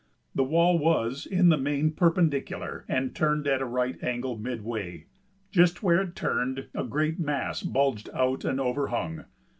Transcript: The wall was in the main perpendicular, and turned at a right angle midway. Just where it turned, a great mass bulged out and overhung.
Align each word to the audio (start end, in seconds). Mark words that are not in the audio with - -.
The 0.33 0.43
wall 0.43 0.79
was 0.79 1.27
in 1.27 1.49
the 1.49 1.59
main 1.59 1.91
perpendicular, 1.91 2.85
and 2.89 3.13
turned 3.15 3.45
at 3.45 3.61
a 3.61 3.65
right 3.67 4.03
angle 4.03 4.35
midway. 4.35 5.05
Just 5.51 5.83
where 5.83 6.01
it 6.01 6.15
turned, 6.15 6.65
a 6.73 6.83
great 6.83 7.19
mass 7.19 7.61
bulged 7.61 8.09
out 8.11 8.43
and 8.43 8.59
overhung. 8.59 9.25